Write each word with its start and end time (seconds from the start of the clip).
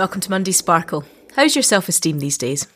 Welcome 0.00 0.22
to 0.22 0.30
Monday 0.30 0.52
Sparkle. 0.52 1.04
How's 1.36 1.54
your 1.54 1.62
self 1.62 1.86
esteem 1.86 2.20
these 2.20 2.38
days? 2.38 2.66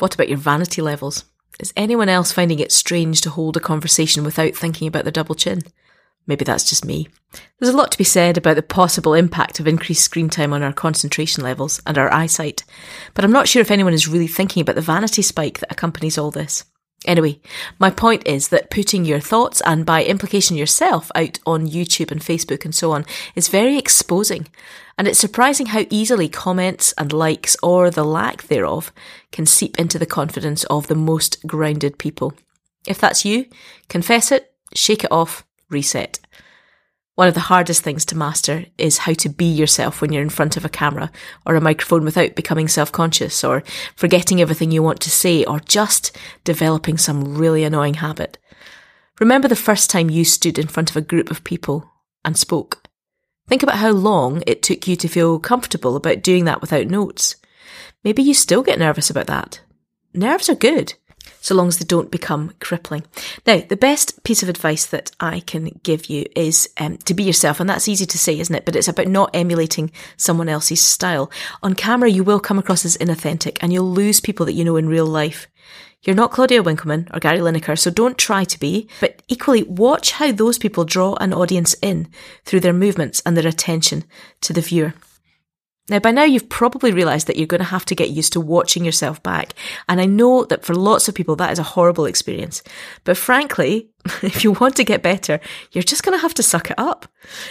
What 0.00 0.12
about 0.12 0.28
your 0.28 0.36
vanity 0.36 0.82
levels? 0.82 1.24
Is 1.58 1.72
anyone 1.78 2.10
else 2.10 2.30
finding 2.30 2.58
it 2.58 2.72
strange 2.72 3.22
to 3.22 3.30
hold 3.30 3.56
a 3.56 3.60
conversation 3.60 4.22
without 4.22 4.54
thinking 4.54 4.86
about 4.86 5.04
their 5.04 5.10
double 5.10 5.34
chin? 5.34 5.62
Maybe 6.26 6.44
that's 6.44 6.68
just 6.68 6.84
me. 6.84 7.08
There's 7.58 7.72
a 7.72 7.76
lot 7.76 7.90
to 7.92 7.96
be 7.96 8.04
said 8.04 8.36
about 8.36 8.56
the 8.56 8.62
possible 8.62 9.14
impact 9.14 9.60
of 9.60 9.66
increased 9.66 10.02
screen 10.02 10.28
time 10.28 10.52
on 10.52 10.62
our 10.62 10.74
concentration 10.74 11.42
levels 11.42 11.80
and 11.86 11.96
our 11.96 12.12
eyesight, 12.12 12.64
but 13.14 13.24
I'm 13.24 13.32
not 13.32 13.48
sure 13.48 13.62
if 13.62 13.70
anyone 13.70 13.94
is 13.94 14.06
really 14.06 14.26
thinking 14.26 14.60
about 14.60 14.74
the 14.74 14.82
vanity 14.82 15.22
spike 15.22 15.60
that 15.60 15.72
accompanies 15.72 16.18
all 16.18 16.32
this. 16.32 16.64
Anyway, 17.04 17.38
my 17.78 17.90
point 17.90 18.26
is 18.26 18.48
that 18.48 18.70
putting 18.70 19.04
your 19.04 19.20
thoughts 19.20 19.60
and 19.66 19.84
by 19.84 20.04
implication 20.04 20.56
yourself 20.56 21.10
out 21.14 21.38
on 21.44 21.68
YouTube 21.68 22.10
and 22.10 22.20
Facebook 22.20 22.64
and 22.64 22.74
so 22.74 22.92
on 22.92 23.04
is 23.34 23.48
very 23.48 23.76
exposing. 23.76 24.48
And 24.96 25.06
it's 25.06 25.18
surprising 25.18 25.66
how 25.66 25.84
easily 25.90 26.28
comments 26.28 26.94
and 26.96 27.12
likes 27.12 27.56
or 27.62 27.90
the 27.90 28.04
lack 28.04 28.44
thereof 28.44 28.92
can 29.32 29.44
seep 29.44 29.78
into 29.78 29.98
the 29.98 30.06
confidence 30.06 30.64
of 30.64 30.86
the 30.86 30.94
most 30.94 31.46
grounded 31.46 31.98
people. 31.98 32.32
If 32.86 32.98
that's 32.98 33.24
you, 33.24 33.46
confess 33.88 34.30
it, 34.32 34.52
shake 34.74 35.04
it 35.04 35.12
off, 35.12 35.44
reset. 35.68 36.20
One 37.16 37.28
of 37.28 37.34
the 37.34 37.40
hardest 37.40 37.82
things 37.82 38.04
to 38.06 38.16
master 38.16 38.66
is 38.76 38.98
how 38.98 39.12
to 39.14 39.28
be 39.28 39.44
yourself 39.44 40.00
when 40.00 40.12
you're 40.12 40.22
in 40.22 40.30
front 40.30 40.56
of 40.56 40.64
a 40.64 40.68
camera 40.68 41.12
or 41.46 41.54
a 41.54 41.60
microphone 41.60 42.04
without 42.04 42.34
becoming 42.34 42.66
self-conscious 42.66 43.44
or 43.44 43.62
forgetting 43.94 44.40
everything 44.40 44.72
you 44.72 44.82
want 44.82 44.98
to 45.00 45.10
say 45.10 45.44
or 45.44 45.60
just 45.60 46.16
developing 46.42 46.98
some 46.98 47.36
really 47.36 47.62
annoying 47.62 47.94
habit. 47.94 48.38
Remember 49.20 49.46
the 49.46 49.54
first 49.54 49.90
time 49.90 50.10
you 50.10 50.24
stood 50.24 50.58
in 50.58 50.66
front 50.66 50.90
of 50.90 50.96
a 50.96 51.00
group 51.00 51.30
of 51.30 51.44
people 51.44 51.88
and 52.24 52.36
spoke. 52.36 52.82
Think 53.46 53.62
about 53.62 53.76
how 53.76 53.90
long 53.90 54.42
it 54.44 54.62
took 54.62 54.88
you 54.88 54.96
to 54.96 55.06
feel 55.06 55.38
comfortable 55.38 55.94
about 55.94 56.22
doing 56.22 56.46
that 56.46 56.60
without 56.60 56.88
notes. 56.88 57.36
Maybe 58.02 58.22
you 58.22 58.34
still 58.34 58.62
get 58.62 58.78
nervous 58.78 59.08
about 59.08 59.28
that. 59.28 59.60
Nerves 60.14 60.48
are 60.48 60.56
good 60.56 60.94
so 61.44 61.54
long 61.54 61.68
as 61.68 61.76
they 61.76 61.84
don't 61.84 62.10
become 62.10 62.54
crippling. 62.58 63.04
Now, 63.46 63.60
the 63.60 63.76
best 63.76 64.24
piece 64.24 64.42
of 64.42 64.48
advice 64.48 64.86
that 64.86 65.10
I 65.20 65.40
can 65.40 65.78
give 65.82 66.06
you 66.06 66.24
is 66.34 66.70
um, 66.78 66.96
to 66.98 67.12
be 67.12 67.22
yourself, 67.22 67.60
and 67.60 67.68
that's 67.68 67.86
easy 67.86 68.06
to 68.06 68.18
say, 68.18 68.40
isn't 68.40 68.54
it? 68.54 68.64
But 68.64 68.76
it's 68.76 68.88
about 68.88 69.08
not 69.08 69.28
emulating 69.34 69.92
someone 70.16 70.48
else's 70.48 70.82
style. 70.82 71.30
On 71.62 71.74
camera, 71.74 72.08
you 72.08 72.24
will 72.24 72.40
come 72.40 72.58
across 72.58 72.86
as 72.86 72.96
inauthentic, 72.96 73.58
and 73.60 73.74
you'll 73.74 73.92
lose 73.92 74.20
people 74.20 74.46
that 74.46 74.54
you 74.54 74.64
know 74.64 74.76
in 74.76 74.88
real 74.88 75.04
life. 75.04 75.46
You're 76.02 76.16
not 76.16 76.32
Claudia 76.32 76.62
Winkleman 76.62 77.08
or 77.12 77.20
Gary 77.20 77.40
Lineker, 77.40 77.78
so 77.78 77.90
don't 77.90 78.16
try 78.16 78.44
to 78.44 78.58
be, 78.58 78.88
but 79.00 79.20
equally 79.28 79.64
watch 79.64 80.12
how 80.12 80.32
those 80.32 80.56
people 80.56 80.84
draw 80.84 81.14
an 81.16 81.34
audience 81.34 81.74
in 81.82 82.08
through 82.46 82.60
their 82.60 82.72
movements 82.72 83.20
and 83.26 83.36
their 83.36 83.46
attention 83.46 84.04
to 84.40 84.54
the 84.54 84.62
viewer. 84.62 84.94
Now, 85.90 85.98
by 85.98 86.12
now, 86.12 86.24
you've 86.24 86.48
probably 86.48 86.92
realised 86.92 87.26
that 87.26 87.36
you're 87.36 87.46
going 87.46 87.58
to 87.60 87.64
have 87.64 87.84
to 87.86 87.94
get 87.94 88.08
used 88.08 88.32
to 88.32 88.40
watching 88.40 88.86
yourself 88.86 89.22
back. 89.22 89.52
And 89.86 90.00
I 90.00 90.06
know 90.06 90.44
that 90.44 90.64
for 90.64 90.74
lots 90.74 91.08
of 91.08 91.14
people, 91.14 91.36
that 91.36 91.52
is 91.52 91.58
a 91.58 91.62
horrible 91.62 92.06
experience. 92.06 92.62
But 93.04 93.18
frankly, 93.18 93.90
if 94.22 94.44
you 94.44 94.52
want 94.52 94.76
to 94.76 94.84
get 94.84 95.02
better, 95.02 95.40
you're 95.72 95.82
just 95.82 96.02
going 96.02 96.16
to 96.16 96.22
have 96.22 96.32
to 96.34 96.42
suck 96.42 96.70
it 96.70 96.78
up. 96.78 97.06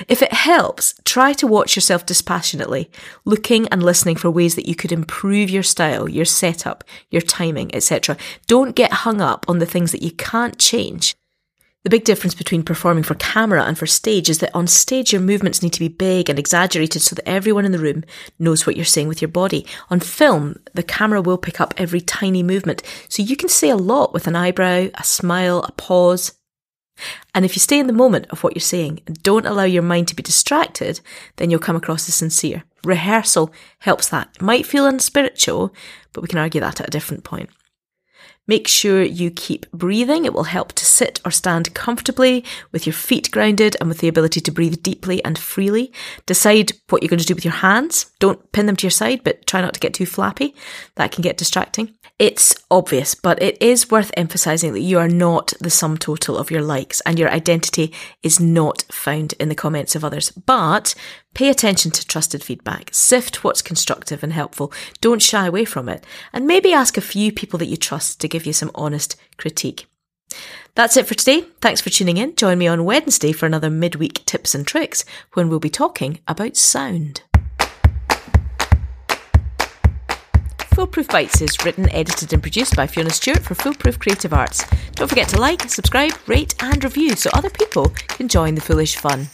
If 0.07 0.23
it 0.23 0.33
helps, 0.33 0.95
try 1.05 1.33
to 1.33 1.45
watch 1.45 1.75
yourself 1.75 2.07
dispassionately, 2.07 2.89
looking 3.23 3.67
and 3.67 3.83
listening 3.83 4.15
for 4.15 4.31
ways 4.31 4.55
that 4.55 4.67
you 4.67 4.73
could 4.73 4.91
improve 4.91 5.51
your 5.51 5.63
style, 5.63 6.09
your 6.09 6.25
setup, 6.25 6.83
your 7.11 7.21
timing, 7.21 7.73
etc. 7.75 8.17
Don't 8.47 8.75
get 8.75 8.91
hung 8.91 9.21
up 9.21 9.45
on 9.47 9.59
the 9.59 9.67
things 9.67 9.91
that 9.91 10.01
you 10.01 10.11
can't 10.11 10.57
change 10.57 11.15
the 11.83 11.89
big 11.89 12.05
difference 12.05 12.33
between 12.33 12.63
performing 12.63 13.03
for 13.03 13.15
camera 13.15 13.63
and 13.63 13.77
for 13.77 13.85
stage 13.85 14.29
is 14.29 14.39
that 14.39 14.55
on 14.55 14.67
stage 14.67 15.11
your 15.11 15.21
movements 15.21 15.61
need 15.61 15.73
to 15.73 15.81
be 15.81 15.89
big 15.89 16.29
and 16.29 16.39
exaggerated 16.39 17.01
so 17.01 17.13
that 17.13 17.27
everyone 17.27 17.65
in 17.65 17.73
the 17.73 17.79
room 17.79 18.05
knows 18.39 18.65
what 18.65 18.77
you're 18.77 18.85
saying 18.85 19.09
with 19.09 19.21
your 19.21 19.29
body. 19.29 19.65
On 19.89 19.99
film, 19.99 20.59
the 20.73 20.83
camera 20.83 21.21
will 21.21 21.37
pick 21.37 21.59
up 21.59 21.73
every 21.75 21.99
tiny 21.99 22.41
movement, 22.41 22.83
so 23.09 23.21
you 23.21 23.35
can 23.35 23.49
say 23.49 23.69
a 23.69 23.75
lot 23.75 24.13
with 24.13 24.27
an 24.27 24.35
eyebrow, 24.35 24.87
a 24.95 25.03
smile, 25.03 25.59
a 25.67 25.73
pause. 25.73 26.33
And 27.35 27.43
if 27.43 27.55
you 27.55 27.59
stay 27.59 27.79
in 27.79 27.87
the 27.87 27.93
moment 27.93 28.27
of 28.29 28.43
what 28.43 28.55
you're 28.55 28.61
saying 28.61 29.01
and 29.05 29.21
don't 29.21 29.45
allow 29.47 29.63
your 29.63 29.83
mind 29.83 30.07
to 30.07 30.15
be 30.15 30.23
distracted, 30.23 31.01
then 31.35 31.49
you'll 31.49 31.59
come 31.59 31.75
across 31.75 32.07
as 32.07 32.15
sincere. 32.15 32.63
Rehearsal 32.85 33.51
helps 33.79 34.07
that. 34.09 34.29
It 34.35 34.41
might 34.41 34.65
feel 34.65 34.85
unspiritual, 34.85 35.73
but 36.13 36.21
we 36.21 36.27
can 36.29 36.39
argue 36.39 36.61
that 36.61 36.79
at 36.79 36.87
a 36.87 36.91
different 36.91 37.25
point. 37.25 37.49
Make 38.45 38.67
sure 38.67 39.01
you 39.01 39.31
keep 39.31 39.71
breathing. 39.71 40.25
It 40.25 40.33
will 40.33 40.43
help 40.43 40.73
to 40.73 40.85
sit 40.85 41.21
or 41.23 41.31
stand 41.31 41.73
comfortably 41.73 42.43
with 42.71 42.85
your 42.85 42.93
feet 42.93 43.31
grounded 43.31 43.77
and 43.79 43.87
with 43.87 43.99
the 43.99 44.09
ability 44.09 44.41
to 44.41 44.51
breathe 44.51 44.83
deeply 44.83 45.23
and 45.23 45.37
freely. 45.37 45.93
Decide 46.25 46.73
what 46.89 47.01
you're 47.01 47.09
going 47.09 47.19
to 47.19 47.25
do 47.25 47.35
with 47.35 47.45
your 47.45 47.53
hands. 47.53 48.11
Don't 48.19 48.51
pin 48.51 48.65
them 48.65 48.75
to 48.75 48.85
your 48.85 48.91
side, 48.91 49.23
but 49.23 49.45
try 49.47 49.61
not 49.61 49.73
to 49.75 49.79
get 49.79 49.93
too 49.93 50.05
flappy. 50.05 50.53
That 50.95 51.11
can 51.11 51.21
get 51.21 51.37
distracting. 51.37 51.95
It's 52.19 52.55
obvious, 52.69 53.15
but 53.15 53.41
it 53.41 53.61
is 53.61 53.89
worth 53.89 54.11
emphasizing 54.15 54.73
that 54.73 54.81
you 54.81 54.99
are 54.99 55.07
not 55.07 55.53
the 55.59 55.69
sum 55.69 55.97
total 55.97 56.37
of 56.37 56.51
your 56.51 56.61
likes 56.61 57.01
and 57.01 57.17
your 57.17 57.29
identity 57.29 57.91
is 58.21 58.39
not 58.39 58.83
found 58.91 59.33
in 59.39 59.49
the 59.49 59.55
comments 59.55 59.95
of 59.95 60.03
others. 60.05 60.31
But 60.31 60.95
pay 61.33 61.49
attention 61.49 61.91
to 61.91 62.07
trusted 62.07 62.43
feedback. 62.43 62.89
Sift 62.91 63.43
what's 63.43 63.61
constructive 63.61 64.23
and 64.23 64.33
helpful. 64.33 64.71
Don't 65.01 65.21
shy 65.21 65.47
away 65.47 65.65
from 65.65 65.89
it. 65.89 66.05
And 66.31 66.47
maybe 66.47 66.73
ask 66.73 66.97
a 66.97 67.01
few 67.01 67.31
people 67.31 67.59
that 67.59 67.67
you 67.67 67.77
trust 67.77 68.21
to 68.21 68.27
give 68.27 68.45
you 68.45 68.53
some 68.53 68.71
honest 68.75 69.15
critique. 69.37 69.87
That's 70.75 70.97
it 70.97 71.07
for 71.07 71.13
today. 71.13 71.41
Thanks 71.61 71.81
for 71.81 71.89
tuning 71.89 72.17
in. 72.17 72.35
Join 72.35 72.57
me 72.57 72.67
on 72.67 72.85
Wednesday 72.85 73.31
for 73.31 73.45
another 73.45 73.69
midweek 73.69 74.25
tips 74.25 74.55
and 74.55 74.65
tricks 74.65 75.05
when 75.33 75.49
we'll 75.49 75.59
be 75.59 75.69
talking 75.69 76.19
about 76.27 76.57
sound. 76.57 77.21
Foolproof 80.73 81.07
Bites 81.09 81.39
is 81.39 81.63
written, 81.63 81.87
edited, 81.91 82.33
and 82.33 82.41
produced 82.41 82.75
by 82.75 82.87
Fiona 82.87 83.11
Stewart 83.11 83.43
for 83.43 83.53
Foolproof 83.53 83.99
Creative 83.99 84.33
Arts. 84.33 84.65
Don't 84.93 85.07
forget 85.07 85.29
to 85.29 85.39
like, 85.39 85.69
subscribe, 85.69 86.13
rate, 86.25 86.55
and 86.63 86.83
review 86.83 87.15
so 87.15 87.29
other 87.33 87.51
people 87.51 87.89
can 88.07 88.27
join 88.27 88.55
the 88.55 88.61
foolish 88.61 88.95
fun. 88.95 89.27